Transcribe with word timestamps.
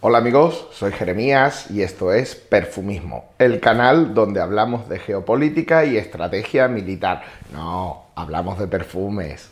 Hola 0.00 0.18
amigos, 0.18 0.68
soy 0.70 0.92
Jeremías 0.92 1.72
y 1.72 1.82
esto 1.82 2.12
es 2.12 2.36
Perfumismo, 2.36 3.24
el 3.40 3.58
canal 3.58 4.14
donde 4.14 4.40
hablamos 4.40 4.88
de 4.88 5.00
geopolítica 5.00 5.84
y 5.84 5.96
estrategia 5.96 6.68
militar. 6.68 7.24
No, 7.52 8.04
hablamos 8.14 8.60
de 8.60 8.68
perfumes. 8.68 9.48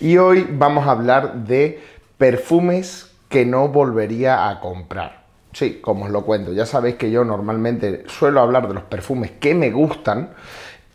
Y 0.00 0.16
hoy 0.16 0.48
vamos 0.50 0.86
a 0.86 0.92
hablar 0.92 1.44
de 1.44 1.82
perfumes 2.16 3.10
que 3.28 3.44
no 3.44 3.68
volvería 3.68 4.48
a 4.48 4.58
comprar. 4.60 5.24
Sí, 5.52 5.80
como 5.82 6.06
os 6.06 6.10
lo 6.10 6.24
cuento, 6.24 6.54
ya 6.54 6.64
sabéis 6.64 6.94
que 6.94 7.10
yo 7.10 7.22
normalmente 7.22 8.04
suelo 8.06 8.40
hablar 8.40 8.68
de 8.68 8.74
los 8.74 8.84
perfumes 8.84 9.32
que 9.32 9.54
me 9.54 9.70
gustan 9.70 10.30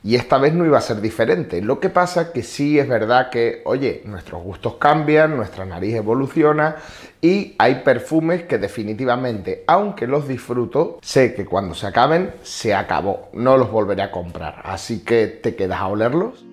y 0.06 0.16
esta 0.18 0.38
vez 0.38 0.54
no 0.54 0.68
iba 0.68 0.78
a 0.78 0.82
ser 0.82 1.02
diferente. 1.02 1.64
Lo 1.64 1.80
que 1.80 1.90
pasa 1.90 2.32
que 2.32 2.44
sí 2.44 2.78
es 2.78 2.88
verdad 2.88 3.32
que, 3.32 3.64
oye, 3.66 4.04
nuestros 4.06 4.44
gustos 4.44 4.76
cambian, 4.76 5.36
nuestra 5.36 5.66
nariz 5.66 5.96
evoluciona 5.96 6.76
y 7.22 7.56
hay 7.58 7.82
perfumes 7.84 8.44
que 8.44 8.60
definitivamente, 8.60 9.64
aunque 9.66 10.06
los 10.06 10.28
disfruto, 10.28 11.00
sé 11.02 11.34
que 11.34 11.46
cuando 11.46 11.74
se 11.74 11.88
acaben, 11.88 12.36
se 12.44 12.76
acabó. 12.76 13.30
No 13.34 13.58
los 13.58 13.72
volveré 13.72 14.04
a 14.04 14.12
comprar. 14.12 14.62
Así 14.64 15.04
que 15.04 15.26
te 15.26 15.56
quedas 15.56 15.80
a 15.80 15.88
olerlos. 15.88 16.46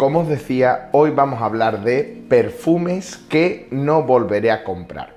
Como 0.00 0.20
os 0.20 0.28
decía, 0.28 0.88
hoy 0.92 1.10
vamos 1.10 1.42
a 1.42 1.44
hablar 1.44 1.84
de 1.84 2.24
perfumes 2.26 3.18
que 3.28 3.68
no 3.70 4.02
volveré 4.02 4.50
a 4.50 4.64
comprar. 4.64 5.12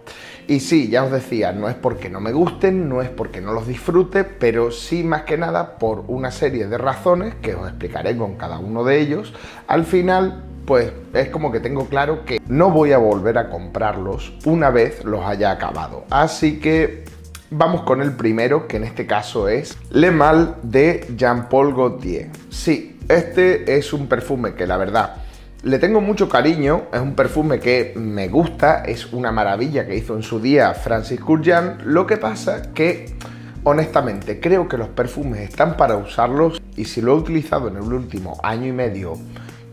Y 0.46 0.60
sí, 0.60 0.90
ya 0.90 1.05
os 1.05 1.12
decía, 1.14 1.54
no 1.54 1.70
es 1.70 1.76
porque 1.76 2.10
no 2.10 2.20
me 2.20 2.34
gusten, 2.34 2.90
no 2.90 3.02
es 3.02 3.08
porque 3.08 3.40
no 3.40 3.54
los 3.54 3.66
disfrute, 3.66 4.26
pero 4.26 4.72
sí 4.72 5.05
más 5.05 5.22
que 5.22 5.38
nada 5.38 5.77
por 5.77 6.04
una 6.10 6.32
serie 6.32 6.68
de 6.68 6.77
razones 6.77 7.34
que 7.36 7.55
os 7.55 7.66
explicaré 7.66 8.18
con 8.18 8.36
cada 8.36 8.60
uno 8.60 8.84
de 8.84 9.00
ellos. 9.00 9.34
Al 9.68 9.86
final, 9.86 10.44
pues 10.66 10.91
es 11.13 11.30
como 11.30 11.50
que 11.50 11.62
tengo 11.62 11.86
claro 11.86 12.26
que 12.26 12.41
no 12.50 12.70
voy 12.70 12.91
a 12.91 12.98
volver 12.98 13.38
a 13.38 13.50
comprarlos 13.50 14.34
una 14.44 14.70
vez 14.70 15.05
los 15.05 15.26
haya 15.26 15.52
acabado. 15.52 16.04
Así 16.10 16.60
que 16.60 17.05
vamos 17.52 17.84
con 17.84 18.02
el 18.02 18.18
primero, 18.18 18.68
que 18.68 18.76
en 18.76 18.84
este 18.84 19.08
caso 19.08 19.48
es 19.48 19.77
Le 19.91 20.12
Mal 20.12 20.57
de 20.62 21.07
Jean-Paul 21.16 21.74
Gaultier. 21.74 22.32
Sí, 22.50 22.93
este 23.09 23.77
es 23.77 23.93
un 23.93 24.07
perfume 24.07 24.54
que 24.55 24.65
la 24.65 24.77
verdad 24.77 25.15
le 25.63 25.79
tengo 25.79 26.01
mucho 26.01 26.27
cariño, 26.27 26.87
es 26.91 26.99
un 26.99 27.15
perfume 27.15 27.62
que 27.62 27.93
me 27.95 28.27
gusta, 28.27 28.84
es 28.84 29.13
una 29.13 29.32
maravilla 29.32 29.87
que 29.87 29.95
hizo 29.95 30.13
en 30.13 30.21
su 30.21 30.41
día 30.41 30.73
Francis 30.73 31.21
Kurjan. 31.21 31.77
Lo 31.85 32.05
que 32.05 32.18
pasa 32.18 32.73
que, 32.73 33.15
honestamente, 33.63 34.41
creo 34.41 34.68
que 34.68 34.77
los 34.77 34.90
perfumes 34.90 35.40
están 35.40 35.77
para 35.77 35.95
usarlos 35.95 36.62
y 36.76 36.84
si 36.84 37.01
lo 37.01 37.13
he 37.13 37.15
utilizado 37.15 37.70
en 37.70 37.77
el 37.77 37.93
último 37.93 38.37
año 38.43 38.68
y 38.68 38.73
medio 38.73 39.13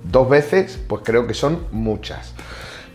dos 0.04 0.30
veces, 0.30 0.78
pues 0.86 1.02
creo 1.04 1.26
que 1.26 1.34
son 1.34 1.66
muchas. 1.72 2.34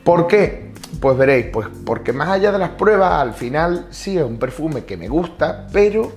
¿Por 0.05 0.27
qué? 0.27 0.71
Pues 1.01 1.17
veréis, 1.17 1.47
pues 1.47 1.67
porque 1.85 2.13
más 2.13 2.29
allá 2.29 2.53
de 2.53 2.59
las 2.59 2.69
pruebas, 2.69 3.21
al 3.21 3.33
final 3.33 3.87
sí 3.89 4.17
es 4.17 4.23
un 4.23 4.37
perfume 4.37 4.85
que 4.85 4.95
me 4.95 5.09
gusta, 5.09 5.67
pero 5.73 6.13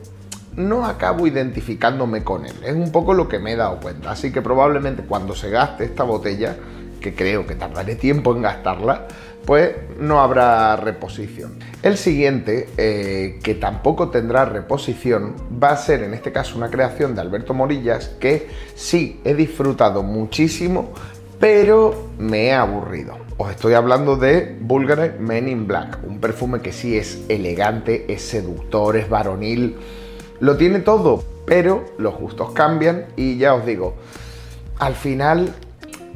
no 0.59 0.84
acabo 0.84 1.27
identificándome 1.27 2.25
con 2.25 2.45
él. 2.45 2.56
Es 2.64 2.75
un 2.75 2.91
poco 2.91 3.14
lo 3.14 3.28
que 3.28 3.39
me 3.39 3.53
he 3.53 3.56
dado 3.56 3.78
cuenta. 3.81 4.11
Así 4.11 4.33
que 4.33 4.42
probablemente 4.42 5.05
cuando 5.05 5.34
se 5.34 5.50
gaste 5.50 5.84
esta 5.84 6.03
botella, 6.03 6.56
que 7.00 7.15
creo 7.15 7.47
que 7.47 7.55
tardaré 7.55 7.95
tiempo 7.95 8.34
en 8.34 8.42
gastarla, 8.42 9.06
pues 9.47 9.75
no 9.98 10.20
habrá 10.20 10.77
reposición. 10.77 11.59
El 11.83 11.97
siguiente, 11.97 12.69
eh, 12.77 13.39
que 13.42 13.55
tampoco 13.55 14.11
tendrá 14.11 14.45
reposición, 14.45 15.37
va 15.62 15.70
a 15.70 15.77
ser 15.77 16.03
en 16.03 16.12
este 16.12 16.33
caso 16.33 16.56
una 16.56 16.70
creación 16.70 17.15
de 17.15 17.20
Alberto 17.20 17.55
Morillas 17.55 18.09
que 18.20 18.48
sí 18.75 19.20
he 19.25 19.34
disfrutado 19.34 20.03
muchísimo, 20.03 20.93
pero 21.39 22.11
me 22.19 22.47
he 22.47 22.53
aburrido. 22.53 23.17
Os 23.37 23.53
estoy 23.53 23.75
hablando 23.75 24.17
de 24.17 24.59
Bulgare 24.61 25.15
Men 25.20 25.48
in 25.48 25.69
Black, 25.69 26.00
un 26.05 26.19
perfume 26.19 26.61
que 26.61 26.72
sí 26.72 26.98
es 26.98 27.20
elegante, 27.28 28.12
es 28.12 28.22
seductor, 28.22 28.97
es 28.97 29.09
varonil 29.09 29.77
lo 30.41 30.56
tiene 30.56 30.81
todo, 30.81 31.25
pero 31.47 31.84
los 31.98 32.14
gustos 32.17 32.53
cambian 32.53 33.06
y 33.17 33.39
ya 33.39 33.55
os 33.55 33.64
digo, 33.64 33.94
al 34.78 34.94
final 34.94 35.53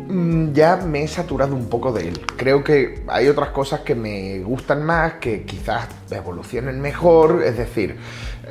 mm, 0.09 0.53
ya 0.53 0.77
me 0.77 1.03
he 1.03 1.09
saturado 1.09 1.55
un 1.55 1.69
poco 1.69 1.93
de 1.93 2.09
él. 2.09 2.21
Creo 2.37 2.63
que 2.63 3.05
hay 3.09 3.29
otras 3.29 3.51
cosas 3.51 3.81
que 3.81 3.95
me 3.95 4.41
gustan 4.41 4.85
más, 4.85 5.15
que 5.15 5.45
quizás 5.45 5.89
evolucionen 6.11 6.81
mejor, 6.81 7.43
es 7.45 7.57
decir, 7.57 7.97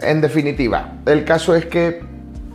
en 0.01 0.21
definitiva, 0.21 0.93
el 1.05 1.25
caso 1.25 1.55
es 1.55 1.65
que 1.65 2.01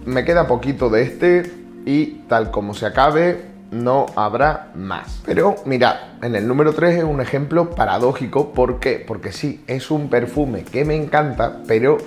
me 0.05 0.25
queda 0.25 0.47
poquito 0.47 0.89
de 0.89 1.03
este 1.03 1.53
y 1.85 2.23
tal 2.29 2.51
como 2.51 2.75
se 2.75 2.87
acabe, 2.87 3.57
no 3.71 4.07
habrá 4.17 4.71
más. 4.75 5.21
Pero 5.25 5.57
mirad, 5.65 5.97
en 6.23 6.35
el 6.35 6.47
número 6.47 6.73
3 6.73 6.99
es 6.99 7.05
un 7.05 7.21
ejemplo 7.21 7.71
paradójico. 7.71 8.53
¿Por 8.53 8.81
qué? 8.81 9.05
Porque 9.07 9.33
sí, 9.33 9.63
es 9.67 9.91
un 9.91 10.09
perfume 10.09 10.65
que 10.65 10.85
me 10.85 10.95
encanta, 10.95 11.63
pero 11.67 11.99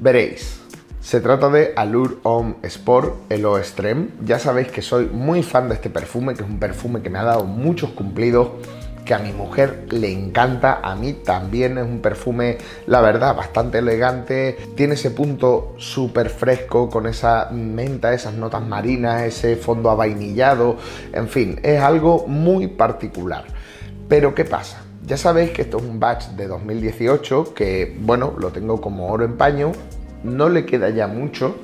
Veréis, 0.00 0.60
se 1.00 1.20
trata 1.20 1.48
de 1.48 1.72
Allure 1.74 2.18
Homme 2.22 2.54
Sport 2.62 3.32
Elo 3.32 3.58
Extreme. 3.58 4.10
Ya 4.24 4.38
sabéis 4.38 4.68
que 4.68 4.80
soy 4.80 5.06
muy 5.06 5.42
fan 5.42 5.68
de 5.68 5.74
este 5.74 5.90
perfume, 5.90 6.34
que 6.34 6.44
es 6.44 6.48
un 6.48 6.60
perfume 6.60 7.02
que 7.02 7.10
me 7.10 7.18
ha 7.18 7.24
dado 7.24 7.42
muchos 7.42 7.90
cumplidos, 7.90 8.50
que 9.04 9.14
a 9.14 9.18
mi 9.18 9.32
mujer 9.32 9.86
le 9.90 10.12
encanta, 10.12 10.78
a 10.84 10.94
mí 10.94 11.14
también 11.14 11.78
es 11.78 11.84
un 11.84 12.00
perfume, 12.00 12.58
la 12.86 13.00
verdad, 13.00 13.34
bastante 13.34 13.78
elegante, 13.78 14.56
tiene 14.76 14.94
ese 14.94 15.10
punto 15.10 15.74
súper 15.78 16.30
fresco 16.30 16.88
con 16.88 17.08
esa 17.08 17.48
menta, 17.50 18.14
esas 18.14 18.34
notas 18.34 18.62
marinas, 18.62 19.22
ese 19.22 19.56
fondo 19.56 19.90
avainillado, 19.90 20.76
en 21.12 21.26
fin, 21.26 21.58
es 21.64 21.80
algo 21.80 22.28
muy 22.28 22.68
particular. 22.68 23.46
Pero 24.08 24.32
¿qué 24.32 24.44
pasa? 24.44 24.87
Ya 25.08 25.16
sabéis 25.16 25.52
que 25.52 25.62
esto 25.62 25.78
es 25.78 25.84
un 25.84 25.98
batch 25.98 26.26
de 26.36 26.46
2018 26.46 27.54
que, 27.54 27.96
bueno, 27.98 28.34
lo 28.38 28.50
tengo 28.50 28.78
como 28.78 29.10
oro 29.10 29.24
en 29.24 29.38
paño, 29.38 29.72
no 30.22 30.50
le 30.50 30.66
queda 30.66 30.90
ya 30.90 31.06
mucho, 31.06 31.56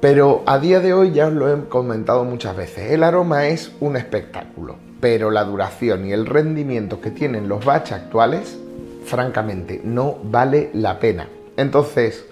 pero 0.00 0.44
a 0.46 0.60
día 0.60 0.78
de 0.78 0.94
hoy 0.94 1.10
ya 1.10 1.26
os 1.26 1.32
lo 1.32 1.52
he 1.52 1.64
comentado 1.64 2.22
muchas 2.22 2.56
veces, 2.56 2.92
el 2.92 3.02
aroma 3.02 3.48
es 3.48 3.72
un 3.80 3.96
espectáculo, 3.96 4.76
pero 5.00 5.32
la 5.32 5.42
duración 5.42 6.06
y 6.06 6.12
el 6.12 6.24
rendimiento 6.24 7.00
que 7.00 7.10
tienen 7.10 7.48
los 7.48 7.64
batch 7.64 7.90
actuales, 7.90 8.56
francamente, 9.04 9.80
no 9.82 10.16
vale 10.22 10.70
la 10.72 11.00
pena. 11.00 11.28
Entonces, 11.56 12.26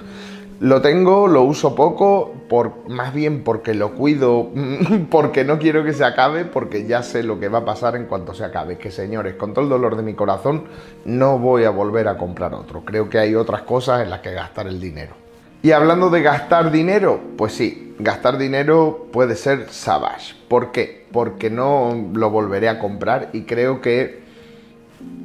lo 0.60 0.81
tengo, 0.81 1.26
lo 1.26 1.42
uso 1.42 1.75
poco, 1.75 2.32
por, 2.48 2.88
más 2.88 3.12
bien 3.12 3.42
porque 3.44 3.75
lo 3.75 3.94
cuido, 3.94 4.50
porque 5.10 5.44
no 5.44 5.59
quiero 5.59 5.84
que 5.84 5.92
se 5.92 6.04
acabe, 6.04 6.44
porque 6.44 6.87
ya 6.87 7.03
sé 7.03 7.22
lo 7.22 7.41
que 7.41 7.48
va 7.48 7.59
a 7.59 7.65
pasar 7.65 7.97
en 7.97 8.06
cuanto 8.06 8.34
se 8.34 8.44
acabe. 8.44 8.78
Que 8.78 8.91
señores, 8.91 9.34
con 9.34 9.53
todo 9.53 9.64
el 9.64 9.70
dolor 9.70 9.97
de 9.97 10.03
mi 10.03 10.14
corazón, 10.14 10.64
no 11.04 11.38
voy 11.38 11.64
a 11.64 11.70
volver 11.70 12.09
a 12.09 12.16
comprar 12.16 12.54
otro. 12.54 12.84
Creo 12.84 13.09
que 13.09 13.19
hay 13.19 13.34
otras 13.34 13.62
cosas 13.62 14.03
en 14.03 14.10
las 14.10 14.20
que 14.20 14.32
gastar 14.32 14.66
el 14.66 14.81
dinero. 14.81 15.14
Y 15.62 15.72
hablando 15.72 16.10
de 16.10 16.22
gastar 16.22 16.70
dinero, 16.70 17.20
pues 17.38 17.54
sí, 17.54 17.94
gastar 17.98 18.37
dinero 18.37 19.06
puede 19.12 19.34
ser 19.34 19.69
Savage. 19.70 20.34
¿Por 20.47 20.72
qué? 20.72 21.06
Porque 21.10 21.48
no 21.48 22.10
lo 22.12 22.31
volveré 22.31 22.69
a 22.69 22.78
comprar 22.78 23.31
y 23.32 23.44
creo 23.44 23.81
que 23.81 24.23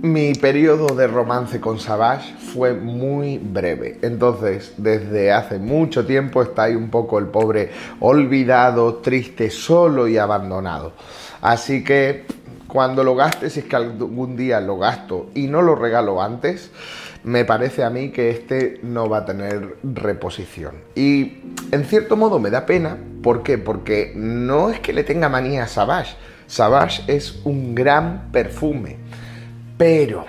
mi 0.02 0.34
periodo 0.34 0.96
de 0.96 1.08
romance 1.08 1.60
con 1.60 1.78
Savage 1.78 2.34
fue 2.54 2.74
muy 2.74 3.38
breve. 3.38 4.00
Entonces, 4.02 4.74
desde 4.78 5.32
hace 5.32 5.60
mucho 5.60 6.06
tiempo 6.06 6.42
está 6.42 6.64
ahí 6.64 6.76
un 6.76 6.90
poco 6.90 7.20
el 7.20 7.26
pobre 7.26 7.72
olvidado, 8.00 8.96
triste, 8.96 9.50
solo 9.50 10.08
y 10.08 10.18
abandonado. 10.18 10.94
Así 11.42 11.84
que 11.84 12.26
cuando 12.68 13.04
lo 13.04 13.16
gaste, 13.16 13.50
si 13.50 13.60
es 13.60 13.66
que 13.66 13.76
algún 13.76 14.38
día 14.38 14.62
lo 14.62 14.78
gasto 14.78 15.32
y 15.36 15.48
no 15.48 15.62
lo 15.62 15.76
regalo 15.76 16.22
antes, 16.22 16.72
me 17.26 17.44
parece 17.44 17.84
a 17.84 17.90
mí 17.90 18.12
que 18.12 18.30
este 18.30 18.80
no 18.84 19.10
va 19.10 19.20
a 19.20 19.26
tener 19.26 19.76
reposición. 19.84 20.76
Y 20.96 21.40
en 21.72 21.84
cierto 21.84 22.16
modo 22.16 22.40
me 22.40 22.50
da 22.50 22.66
pena. 22.66 22.98
¿Por 23.22 23.44
qué? 23.44 23.58
Porque 23.58 24.14
no 24.16 24.70
es 24.70 24.80
que 24.80 24.94
le 24.94 25.04
tenga 25.04 25.28
manía 25.28 25.64
a 25.64 25.68
Savage. 25.68 26.16
Savage 26.48 27.04
es 27.08 27.42
un 27.44 27.76
gran 27.76 28.32
perfume 28.32 28.98
pero 29.80 30.26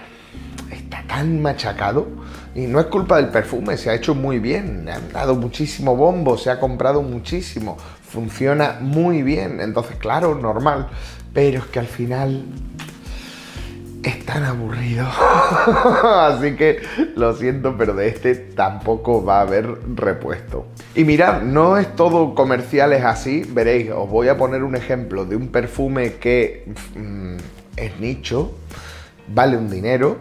está 0.71 1.03
tan 1.09 1.43
machacado 1.43 2.07
y 2.55 2.69
no 2.69 2.79
es 2.79 2.87
culpa 2.87 3.17
del 3.17 3.31
perfume, 3.31 3.77
se 3.77 3.91
ha 3.91 3.95
hecho 3.95 4.15
muy 4.15 4.39
bien, 4.39 4.89
han 4.89 5.13
dado 5.13 5.35
muchísimo 5.35 5.97
bombo, 5.97 6.39
se 6.39 6.51
ha 6.51 6.61
comprado 6.61 7.03
muchísimo, 7.03 7.77
funciona 8.09 8.79
muy 8.81 9.25
bien, 9.25 9.61
entonces 9.61 9.97
claro, 9.97 10.37
normal, 10.37 10.87
pero 11.35 11.59
es 11.59 11.65
que 11.65 11.81
al 11.81 11.89
final 11.89 12.45
es 14.05 14.25
tan 14.25 14.45
aburrido. 14.45 15.09
Así 16.05 16.55
que 16.55 16.83
lo 17.17 17.35
siento, 17.35 17.75
pero 17.77 17.95
de 17.95 18.07
este 18.07 18.37
tampoco 18.37 19.25
va 19.25 19.39
a 19.39 19.43
haber 19.43 19.67
repuesto. 19.97 20.67
Y 20.95 21.03
mirad, 21.03 21.43
no 21.43 21.77
es 21.77 21.97
todo 21.97 22.37
comerciales 22.37 23.05
así, 23.05 23.45
veréis, 23.51 23.91
os 23.91 24.09
voy 24.09 24.29
a 24.29 24.39
poner 24.39 24.63
un 24.63 24.77
ejemplo 24.77 25.25
de 25.25 25.35
un 25.35 25.49
perfume 25.49 26.15
que 26.15 26.73
mm, 26.95 27.37
es 27.77 27.99
nicho 27.99 28.55
vale 29.33 29.57
un 29.57 29.71
dinero 29.71 30.19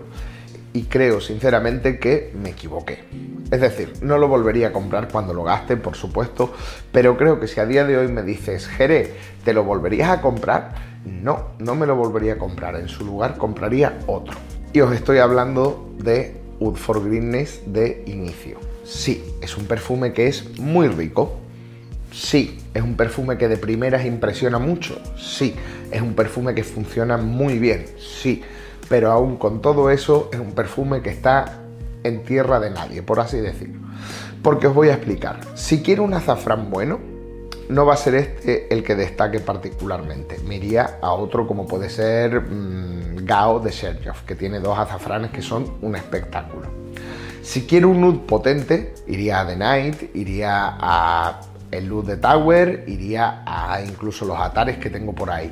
y 0.74 0.84
creo 0.84 1.20
sinceramente 1.20 2.00
que 2.00 2.34
me 2.42 2.50
equivoqué. 2.52 3.00
Es 3.52 3.62
decir, 3.62 3.94
no 4.02 4.18
lo 4.18 4.28
volvería 4.28 4.68
a 4.68 4.72
comprar 4.72 5.10
cuando 5.12 5.34
lo 5.34 5.44
gaste, 5.44 5.78
por 5.78 5.96
supuesto, 5.96 6.54
pero 6.92 7.18
creo 7.18 7.40
que 7.40 7.48
si 7.48 7.60
a 7.60 7.66
día 7.66 7.84
de 7.86 7.98
hoy 7.98 8.08
me 8.08 8.22
dices, 8.22 8.68
Jere, 8.68 9.14
¿te 9.44 9.54
lo 9.54 9.64
volverías 9.64 10.10
a 10.10 10.22
comprar? 10.22 10.76
No, 11.06 11.50
no 11.58 11.76
me 11.76 11.88
lo 11.88 11.96
volvería 11.96 12.34
a 12.34 12.38
comprar. 12.38 12.76
En 12.76 12.88
su 12.88 13.04
lugar 13.06 13.38
compraría 13.38 13.98
otro. 14.06 14.38
Y 14.72 14.82
os 14.82 14.94
estoy 14.94 15.18
hablando 15.18 15.90
de 15.98 16.38
Wood 16.60 16.76
for 16.76 17.04
Greenness 17.04 17.62
de 17.66 18.04
inicio. 18.06 18.60
Sí, 18.84 19.24
es 19.42 19.58
un 19.58 19.66
perfume 19.66 20.14
que 20.14 20.28
es 20.28 20.60
muy 20.60 20.88
rico. 20.88 21.40
Sí, 22.12 22.60
es 22.74 22.84
un 22.84 22.96
perfume 22.96 23.38
que 23.38 23.48
de 23.48 23.58
primeras 23.58 24.06
impresiona 24.06 24.60
mucho. 24.60 25.00
Sí, 25.18 25.56
es 25.92 26.02
un 26.02 26.14
perfume 26.14 26.54
que 26.54 26.64
funciona 26.64 27.18
muy 27.18 27.58
bien. 27.58 27.86
Sí, 27.98 28.44
pero 28.90 29.12
aún 29.12 29.38
con 29.38 29.62
todo 29.62 29.92
eso 29.92 30.30
es 30.34 30.40
un 30.40 30.52
perfume 30.52 31.02
que 31.02 31.12
está 31.12 31.60
en 32.04 32.24
tierra 32.24 32.60
de 32.60 32.72
nadie, 32.72 33.04
por 33.04 33.20
así 33.20 33.38
decirlo. 33.38 33.80
Porque 34.42 34.68
os 34.68 34.74
voy 34.74 34.90
a 34.90 34.96
explicar. 34.96 35.40
Si 35.54 35.82
quiero 35.82 36.04
un 36.04 36.14
azafrán 36.14 36.70
bueno, 36.70 37.00
no 37.70 37.86
va 37.86 37.94
a 37.94 37.98
ser 37.98 38.16
este 38.16 38.74
el 38.74 38.84
que 38.84 38.96
destaque 38.96 39.40
particularmente. 39.40 40.40
Me 40.40 40.56
iría 40.56 40.98
a 41.02 41.12
otro 41.12 41.48
como 41.48 41.68
puede 41.68 41.90
ser 41.90 42.42
mm, 42.42 43.26
Gao 43.26 43.60
de 43.60 43.72
Sergio, 43.72 44.14
que 44.26 44.36
tiene 44.36 44.60
dos 44.60 44.78
azafranes 44.78 45.32
que 45.32 45.42
son 45.42 45.78
un 45.82 45.96
espectáculo. 45.96 46.68
Si 47.44 47.68
quiero 47.68 47.90
un 47.90 48.02
nude 48.02 48.20
potente, 48.20 48.94
iría 49.08 49.42
a 49.42 49.48
The 49.48 49.56
Night, 49.56 50.16
iría 50.16 50.78
a 50.80 51.42
el 51.72 51.88
nude 51.88 52.16
de 52.16 52.22
Tower, 52.22 52.86
iría 52.88 53.44
a 53.46 53.82
incluso 53.82 54.26
los 54.26 54.40
atares 54.40 54.78
que 54.78 54.90
tengo 54.90 55.14
por 55.14 55.30
ahí. 55.30 55.52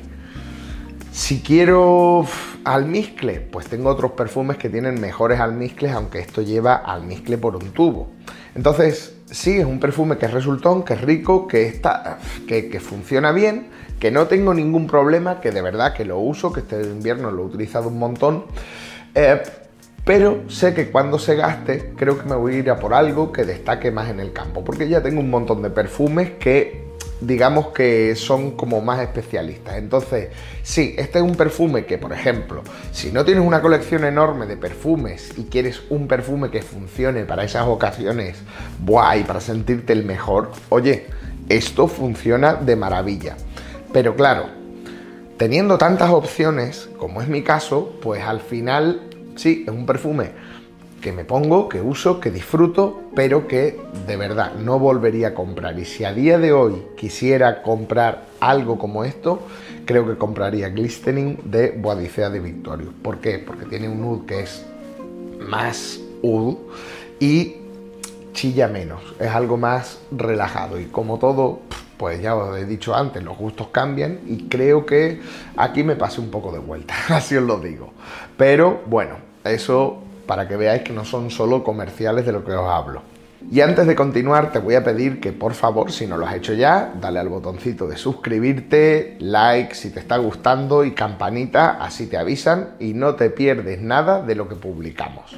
Si 1.12 1.40
quiero 1.40 2.24
almizcle, 2.64 3.40
pues 3.40 3.66
tengo 3.66 3.88
otros 3.90 4.12
perfumes 4.12 4.56
que 4.56 4.68
tienen 4.68 5.00
mejores 5.00 5.40
almizcles, 5.40 5.92
aunque 5.92 6.18
esto 6.20 6.42
lleva 6.42 6.74
almizcle 6.74 7.38
por 7.38 7.56
un 7.56 7.70
tubo. 7.72 8.08
Entonces, 8.54 9.16
sí, 9.30 9.58
es 9.58 9.64
un 9.64 9.80
perfume 9.80 10.18
que 10.18 10.26
es 10.26 10.32
resultón, 10.32 10.84
que 10.84 10.94
es 10.94 11.00
rico, 11.00 11.46
que, 11.48 11.66
está, 11.66 12.18
que, 12.46 12.80
funciona 12.80 13.32
bien, 13.32 13.68
que 13.98 14.10
no 14.10 14.26
tengo 14.26 14.54
ningún 14.54 14.86
problema, 14.86 15.40
que 15.40 15.50
de 15.50 15.62
verdad 15.62 15.94
que 15.94 16.04
lo 16.04 16.18
uso, 16.18 16.52
que 16.52 16.60
este 16.60 16.80
invierno 16.82 17.30
lo 17.30 17.42
he 17.42 17.46
utilizado 17.46 17.88
un 17.88 17.98
montón. 17.98 18.44
Eh, 19.14 19.42
pero 20.04 20.48
sé 20.48 20.72
que 20.72 20.90
cuando 20.90 21.18
se 21.18 21.36
gaste, 21.36 21.92
creo 21.96 22.18
que 22.18 22.28
me 22.28 22.34
voy 22.34 22.54
a 22.54 22.58
ir 22.58 22.70
a 22.70 22.78
por 22.78 22.94
algo 22.94 23.30
que 23.32 23.44
destaque 23.44 23.90
más 23.90 24.08
en 24.08 24.20
el 24.20 24.32
campo, 24.32 24.64
porque 24.64 24.88
ya 24.88 25.02
tengo 25.02 25.20
un 25.20 25.30
montón 25.30 25.62
de 25.62 25.70
perfumes 25.70 26.32
que 26.38 26.87
digamos 27.20 27.68
que 27.68 28.14
son 28.16 28.52
como 28.52 28.80
más 28.80 29.00
especialistas. 29.00 29.76
Entonces, 29.76 30.28
sí, 30.62 30.94
este 30.98 31.18
es 31.18 31.24
un 31.24 31.34
perfume 31.34 31.84
que, 31.84 31.98
por 31.98 32.12
ejemplo, 32.12 32.62
si 32.92 33.10
no 33.10 33.24
tienes 33.24 33.44
una 33.44 33.60
colección 33.60 34.04
enorme 34.04 34.46
de 34.46 34.56
perfumes 34.56 35.32
y 35.36 35.44
quieres 35.44 35.82
un 35.90 36.06
perfume 36.06 36.50
que 36.50 36.62
funcione 36.62 37.24
para 37.24 37.44
esas 37.44 37.66
ocasiones, 37.66 38.38
guay, 38.84 39.24
para 39.24 39.40
sentirte 39.40 39.92
el 39.92 40.04
mejor, 40.04 40.52
oye, 40.68 41.06
esto 41.48 41.88
funciona 41.88 42.54
de 42.54 42.76
maravilla. 42.76 43.36
Pero 43.92 44.14
claro, 44.14 44.46
teniendo 45.36 45.78
tantas 45.78 46.10
opciones, 46.10 46.88
como 46.98 47.22
es 47.22 47.28
mi 47.28 47.42
caso, 47.42 47.98
pues 48.02 48.22
al 48.22 48.40
final, 48.40 49.02
sí, 49.36 49.64
es 49.66 49.72
un 49.72 49.86
perfume 49.86 50.47
que 51.00 51.12
me 51.12 51.24
pongo, 51.24 51.68
que 51.68 51.80
uso, 51.80 52.20
que 52.20 52.30
disfruto, 52.30 53.02
pero 53.14 53.46
que 53.46 53.80
de 54.06 54.16
verdad 54.16 54.54
no 54.54 54.78
volvería 54.78 55.28
a 55.28 55.34
comprar. 55.34 55.78
Y 55.78 55.84
si 55.84 56.04
a 56.04 56.12
día 56.12 56.38
de 56.38 56.52
hoy 56.52 56.82
quisiera 56.96 57.62
comprar 57.62 58.26
algo 58.40 58.78
como 58.78 59.04
esto, 59.04 59.40
creo 59.84 60.06
que 60.06 60.16
compraría 60.16 60.68
Glistening 60.68 61.38
de 61.44 61.70
Boadicea 61.70 62.30
de 62.30 62.40
Victorio. 62.40 62.92
¿Por 63.02 63.18
qué? 63.18 63.38
Porque 63.38 63.64
tiene 63.64 63.88
un 63.88 64.02
oud 64.04 64.26
que 64.26 64.40
es 64.40 64.64
más 65.40 66.00
oud 66.22 66.56
y 67.20 67.56
chilla 68.32 68.68
menos, 68.68 69.02
es 69.18 69.30
algo 69.30 69.56
más 69.56 69.98
relajado 70.12 70.78
y 70.78 70.84
como 70.84 71.18
todo, 71.18 71.60
pues 71.96 72.22
ya 72.22 72.36
os 72.36 72.56
he 72.56 72.66
dicho 72.66 72.94
antes, 72.94 73.22
los 73.24 73.36
gustos 73.36 73.68
cambian 73.68 74.20
y 74.26 74.44
creo 74.48 74.86
que 74.86 75.20
aquí 75.56 75.82
me 75.82 75.96
pasé 75.96 76.20
un 76.20 76.30
poco 76.30 76.52
de 76.52 76.60
vuelta, 76.60 76.94
así 77.08 77.36
os 77.36 77.42
lo 77.42 77.58
digo. 77.58 77.92
Pero 78.36 78.82
bueno, 78.86 79.16
eso 79.42 80.02
para 80.28 80.46
que 80.46 80.56
veáis 80.56 80.82
que 80.82 80.92
no 80.92 81.06
son 81.06 81.30
solo 81.30 81.64
comerciales 81.64 82.24
de 82.26 82.32
lo 82.32 82.44
que 82.44 82.52
os 82.52 82.68
hablo. 82.68 83.00
Y 83.50 83.62
antes 83.62 83.86
de 83.86 83.96
continuar 83.96 84.52
te 84.52 84.58
voy 84.58 84.74
a 84.74 84.84
pedir 84.84 85.20
que 85.20 85.32
por 85.32 85.54
favor, 85.54 85.90
si 85.90 86.06
no 86.06 86.18
lo 86.18 86.26
has 86.26 86.34
hecho 86.34 86.52
ya, 86.52 86.92
dale 87.00 87.18
al 87.18 87.30
botoncito 87.30 87.88
de 87.88 87.96
suscribirte, 87.96 89.16
like 89.20 89.74
si 89.74 89.90
te 89.90 90.00
está 90.00 90.18
gustando 90.18 90.84
y 90.84 90.90
campanita, 90.90 91.82
así 91.82 92.08
te 92.08 92.18
avisan 92.18 92.74
y 92.78 92.92
no 92.92 93.14
te 93.14 93.30
pierdes 93.30 93.80
nada 93.80 94.20
de 94.20 94.34
lo 94.34 94.48
que 94.48 94.54
publicamos. 94.54 95.34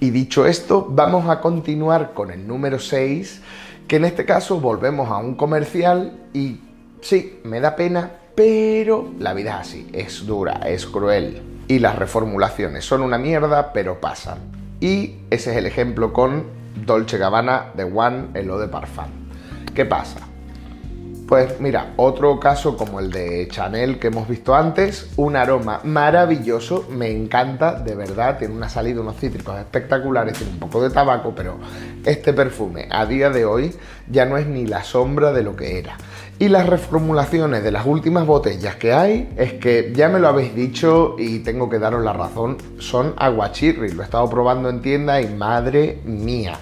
Y 0.00 0.10
dicho 0.10 0.46
esto, 0.46 0.86
vamos 0.88 1.28
a 1.28 1.40
continuar 1.40 2.14
con 2.14 2.30
el 2.30 2.48
número 2.48 2.78
6, 2.78 3.42
que 3.86 3.96
en 3.96 4.06
este 4.06 4.24
caso 4.24 4.58
volvemos 4.58 5.10
a 5.10 5.18
un 5.18 5.34
comercial 5.34 6.12
y 6.32 6.60
sí, 7.02 7.40
me 7.44 7.60
da 7.60 7.76
pena, 7.76 8.10
pero 8.34 9.12
la 9.18 9.34
vida 9.34 9.60
es 9.60 9.68
así, 9.68 9.88
es 9.92 10.24
dura, 10.24 10.60
es 10.64 10.86
cruel 10.86 11.53
y 11.68 11.78
las 11.78 11.96
reformulaciones 11.96 12.84
son 12.84 13.02
una 13.02 13.18
mierda, 13.18 13.72
pero 13.72 14.00
pasan. 14.00 14.38
Y 14.80 15.16
ese 15.30 15.52
es 15.52 15.56
el 15.56 15.66
ejemplo 15.66 16.12
con 16.12 16.44
Dolce 16.84 17.18
Gabbana 17.18 17.66
de 17.74 17.84
One 17.84 18.28
el 18.34 18.48
Eau 18.48 18.58
de 18.58 18.68
Parfum. 18.68 19.06
¿Qué 19.74 19.84
pasa? 19.84 20.33
Pues 21.26 21.58
mira, 21.58 21.94
otro 21.96 22.38
caso 22.38 22.76
como 22.76 23.00
el 23.00 23.10
de 23.10 23.48
Chanel 23.50 23.98
que 23.98 24.08
hemos 24.08 24.28
visto 24.28 24.54
antes, 24.54 25.08
un 25.16 25.36
aroma 25.36 25.80
maravilloso, 25.82 26.86
me 26.90 27.10
encanta, 27.10 27.80
de 27.80 27.94
verdad, 27.94 28.36
tiene 28.38 28.52
una 28.52 28.68
salida, 28.68 29.00
unos 29.00 29.16
cítricos 29.16 29.58
espectaculares, 29.58 30.36
tiene 30.36 30.52
un 30.52 30.58
poco 30.58 30.82
de 30.82 30.90
tabaco, 30.90 31.32
pero 31.34 31.56
este 32.04 32.34
perfume 32.34 32.88
a 32.90 33.06
día 33.06 33.30
de 33.30 33.46
hoy 33.46 33.74
ya 34.06 34.26
no 34.26 34.36
es 34.36 34.46
ni 34.46 34.66
la 34.66 34.84
sombra 34.84 35.32
de 35.32 35.42
lo 35.42 35.56
que 35.56 35.78
era. 35.78 35.96
Y 36.38 36.48
las 36.48 36.68
reformulaciones 36.68 37.64
de 37.64 37.70
las 37.70 37.86
últimas 37.86 38.26
botellas 38.26 38.76
que 38.76 38.92
hay, 38.92 39.32
es 39.38 39.54
que 39.54 39.92
ya 39.94 40.10
me 40.10 40.18
lo 40.18 40.28
habéis 40.28 40.54
dicho 40.54 41.16
y 41.18 41.38
tengo 41.38 41.70
que 41.70 41.78
daros 41.78 42.04
la 42.04 42.12
razón, 42.12 42.58
son 42.78 43.14
aguachirri. 43.16 43.92
Lo 43.92 44.02
he 44.02 44.04
estado 44.04 44.28
probando 44.28 44.68
en 44.68 44.82
tienda 44.82 45.22
y 45.22 45.28
madre 45.28 46.02
mía. 46.04 46.58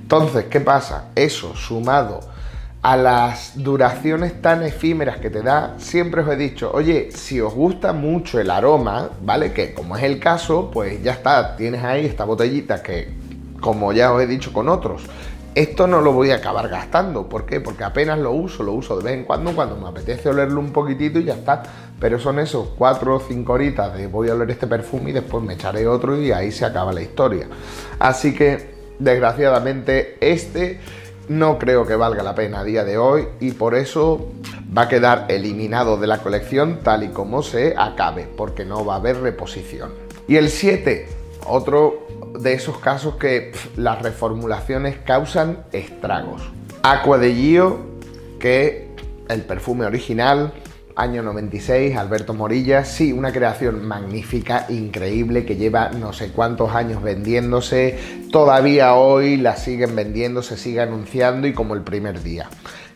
Entonces, 0.00 0.46
¿qué 0.46 0.60
pasa? 0.60 1.10
Eso 1.14 1.54
sumado 1.54 2.31
a 2.82 2.96
las 2.96 3.62
duraciones 3.62 4.42
tan 4.42 4.64
efímeras 4.64 5.18
que 5.18 5.30
te 5.30 5.42
da, 5.42 5.74
siempre 5.78 6.22
os 6.22 6.28
he 6.28 6.36
dicho, 6.36 6.70
oye, 6.74 7.10
si 7.12 7.40
os 7.40 7.54
gusta 7.54 7.92
mucho 7.92 8.40
el 8.40 8.50
aroma, 8.50 9.10
¿vale? 9.22 9.52
Que 9.52 9.72
como 9.72 9.96
es 9.96 10.02
el 10.02 10.18
caso, 10.18 10.68
pues 10.72 11.00
ya 11.00 11.12
está, 11.12 11.54
tienes 11.56 11.84
ahí 11.84 12.04
esta 12.04 12.24
botellita 12.24 12.82
que, 12.82 13.08
como 13.60 13.92
ya 13.92 14.12
os 14.12 14.20
he 14.20 14.26
dicho 14.26 14.52
con 14.52 14.68
otros, 14.68 15.02
esto 15.54 15.86
no 15.86 16.00
lo 16.00 16.12
voy 16.12 16.30
a 16.30 16.36
acabar 16.36 16.68
gastando. 16.68 17.28
¿Por 17.28 17.44
qué? 17.44 17.60
Porque 17.60 17.84
apenas 17.84 18.18
lo 18.18 18.32
uso, 18.32 18.62
lo 18.62 18.72
uso 18.72 18.96
de 18.96 19.04
vez 19.04 19.14
en 19.14 19.24
cuando 19.24 19.54
cuando 19.54 19.76
me 19.76 19.86
apetece 19.86 20.30
olerlo 20.30 20.58
un 20.58 20.72
poquitito 20.72 21.18
y 21.18 21.24
ya 21.24 21.34
está. 21.34 21.62
Pero 22.00 22.18
son 22.18 22.38
esos 22.38 22.68
4 22.78 23.16
o 23.16 23.20
5 23.20 23.52
horitas 23.52 23.94
de 23.94 24.06
voy 24.06 24.30
a 24.30 24.34
oler 24.34 24.50
este 24.50 24.66
perfume 24.66 25.10
y 25.10 25.12
después 25.12 25.44
me 25.44 25.54
echaré 25.54 25.86
otro 25.86 26.20
y 26.20 26.32
ahí 26.32 26.50
se 26.50 26.64
acaba 26.64 26.92
la 26.92 27.02
historia. 27.02 27.48
Así 27.98 28.34
que, 28.34 28.72
desgraciadamente, 28.98 30.16
este 30.20 30.80
no 31.28 31.58
creo 31.58 31.86
que 31.86 31.96
valga 31.96 32.22
la 32.22 32.34
pena 32.34 32.60
a 32.60 32.64
día 32.64 32.84
de 32.84 32.98
hoy 32.98 33.28
y 33.40 33.52
por 33.52 33.74
eso 33.74 34.32
va 34.76 34.82
a 34.82 34.88
quedar 34.88 35.26
eliminado 35.28 35.96
de 35.96 36.06
la 36.06 36.18
colección 36.18 36.80
tal 36.82 37.04
y 37.04 37.08
como 37.08 37.42
se 37.42 37.74
acabe, 37.76 38.28
porque 38.36 38.64
no 38.64 38.84
va 38.84 38.94
a 38.94 38.96
haber 38.96 39.20
reposición. 39.20 39.92
Y 40.26 40.36
el 40.36 40.48
7, 40.48 41.08
otro 41.46 42.06
de 42.38 42.54
esos 42.54 42.78
casos 42.78 43.16
que 43.16 43.52
las 43.76 44.02
reformulaciones 44.02 44.96
causan 45.04 45.64
estragos. 45.72 46.42
Aqua 46.82 47.18
de 47.18 47.34
Gio, 47.34 47.78
que 48.38 48.88
el 49.28 49.42
perfume 49.42 49.86
original, 49.86 50.52
año 50.96 51.22
96, 51.22 51.96
Alberto 51.96 52.34
Morilla, 52.34 52.84
sí, 52.84 53.12
una 53.12 53.32
creación 53.32 53.86
magnífica, 53.86 54.66
increíble, 54.68 55.44
que 55.44 55.56
lleva 55.56 55.90
no 55.90 56.12
sé 56.12 56.32
cuántos 56.32 56.74
años 56.74 57.02
vendiéndose, 57.02 57.98
todavía 58.30 58.94
hoy 58.94 59.36
la 59.36 59.56
siguen 59.56 59.96
vendiendo, 59.96 60.42
se 60.42 60.56
sigue 60.56 60.80
anunciando 60.80 61.46
y 61.46 61.52
como 61.52 61.74
el 61.74 61.82
primer 61.82 62.22
día. 62.22 62.48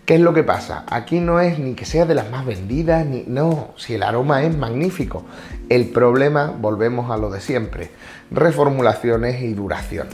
¿Qué 0.06 0.14
es 0.14 0.20
lo 0.20 0.32
que 0.32 0.44
pasa? 0.44 0.84
Aquí 0.88 1.18
no 1.18 1.40
es 1.40 1.58
ni 1.58 1.74
que 1.74 1.84
sea 1.84 2.06
de 2.06 2.14
las 2.14 2.30
más 2.30 2.46
vendidas, 2.46 3.04
ni 3.04 3.24
no, 3.26 3.74
si 3.76 3.94
el 3.94 4.04
aroma 4.04 4.44
es 4.44 4.56
magnífico. 4.56 5.24
El 5.68 5.88
problema, 5.88 6.54
volvemos 6.56 7.10
a 7.10 7.16
lo 7.16 7.28
de 7.28 7.40
siempre, 7.40 7.90
reformulaciones 8.30 9.42
y 9.42 9.52
duración. 9.52 10.06